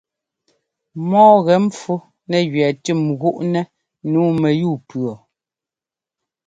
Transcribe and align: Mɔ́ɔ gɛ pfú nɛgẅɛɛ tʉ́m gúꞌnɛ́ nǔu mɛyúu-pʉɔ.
Mɔ́ɔ 1.09 1.33
gɛ 1.45 1.55
pfú 1.71 1.93
nɛgẅɛɛ 2.29 2.71
tʉ́m 2.83 2.99
gúꞌnɛ́ 3.19 3.69
nǔu 4.11 4.27
mɛyúu-pʉɔ. 4.41 5.11